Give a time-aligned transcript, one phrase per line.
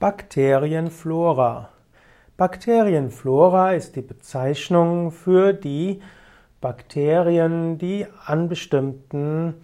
[0.00, 1.68] Bakterienflora.
[2.38, 6.00] Bakterienflora ist die Bezeichnung für die
[6.62, 9.56] Bakterien, die an bestimmten,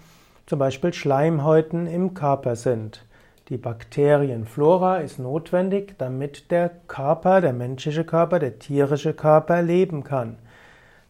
[0.45, 3.07] zum Beispiel Schleimhäuten im Körper sind.
[3.49, 10.37] Die Bakterienflora ist notwendig, damit der Körper, der menschliche Körper, der tierische Körper leben kann.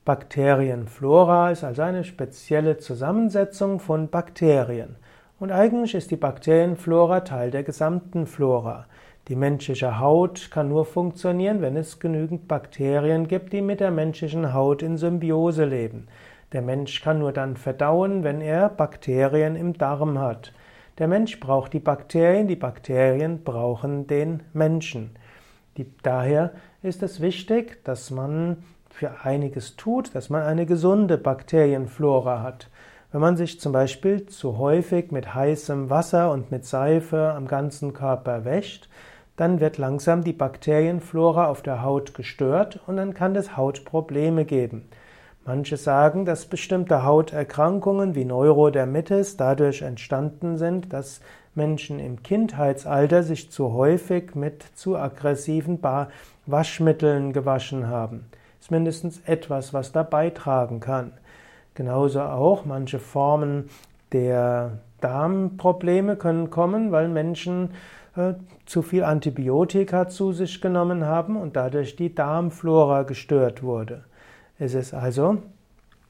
[0.05, 4.95] Bakterienflora ist also eine spezielle Zusammensetzung von Bakterien.
[5.41, 8.87] Und eigentlich ist die Bakterienflora Teil der gesamten Flora.
[9.29, 14.55] Die menschliche Haut kann nur funktionieren, wenn es genügend Bakterien gibt, die mit der menschlichen
[14.55, 16.07] Haut in Symbiose leben.
[16.53, 20.53] Der Mensch kann nur dann verdauen, wenn er Bakterien im Darm hat.
[20.99, 25.11] Der Mensch braucht die Bakterien, die Bakterien brauchen den Menschen.
[25.77, 28.59] Die, daher ist es wichtig, dass man
[28.91, 32.71] für einiges tut, dass man eine gesunde Bakterienflora hat.
[33.11, 37.93] Wenn man sich zum Beispiel zu häufig mit heißem Wasser und mit Seife am ganzen
[37.93, 38.89] Körper wäscht,
[39.37, 44.89] dann wird langsam die Bakterienflora auf der Haut gestört und dann kann es Hautprobleme geben.
[45.45, 51.21] Manche sagen, dass bestimmte Hauterkrankungen wie Neurodermitis dadurch entstanden sind, dass
[51.55, 55.79] Menschen im Kindheitsalter sich zu häufig mit zu aggressiven
[56.47, 58.27] Waschmitteln gewaschen haben.
[58.61, 61.13] Ist mindestens etwas, was da beitragen kann.
[61.75, 63.69] Genauso auch manche Formen
[64.13, 67.71] der Darmprobleme können kommen, weil Menschen
[68.65, 74.05] zu viel Antibiotika zu sich genommen haben und dadurch die Darmflora gestört wurde.
[74.59, 75.39] Es ist also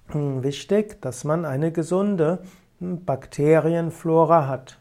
[0.08, 2.38] hm, wichtig, dass man eine gesunde
[2.78, 4.78] hm, Bakterienflora hat.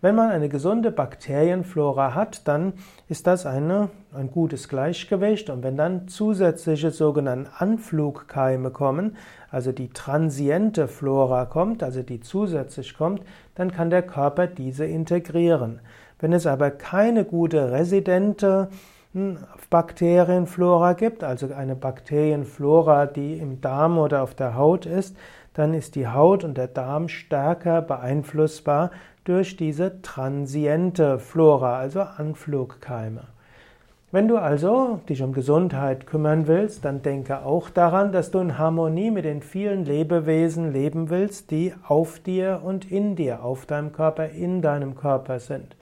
[0.00, 2.72] Wenn man eine gesunde Bakterienflora hat, dann
[3.08, 5.48] ist das eine, ein gutes Gleichgewicht.
[5.48, 9.16] Und wenn dann zusätzliche sogenannte Anflugkeime kommen,
[9.50, 13.22] also die transiente Flora kommt, also die zusätzlich kommt,
[13.54, 15.80] dann kann der Körper diese integrieren.
[16.22, 18.68] Wenn es aber keine gute residente
[19.12, 19.38] hm,
[19.70, 25.16] Bakterienflora gibt, also eine Bakterienflora, die im Darm oder auf der Haut ist,
[25.52, 28.92] dann ist die Haut und der Darm stärker beeinflussbar
[29.24, 33.24] durch diese transiente Flora, also Anflugkeime.
[34.12, 38.58] Wenn du also dich um Gesundheit kümmern willst, dann denke auch daran, dass du in
[38.58, 43.92] Harmonie mit den vielen Lebewesen leben willst, die auf dir und in dir, auf deinem
[43.92, 45.74] Körper, in deinem Körper sind.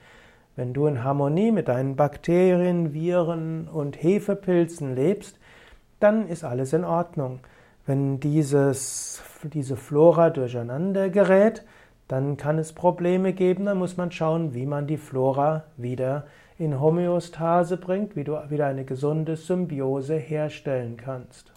[0.55, 5.39] Wenn du in Harmonie mit deinen Bakterien, Viren und Hefepilzen lebst,
[5.99, 7.39] dann ist alles in Ordnung.
[7.85, 11.63] Wenn dieses, diese Flora durcheinander gerät,
[12.07, 16.25] dann kann es Probleme geben, dann muss man schauen, wie man die Flora wieder
[16.57, 21.53] in Homöostase bringt, wie du wieder eine gesunde Symbiose herstellen kannst.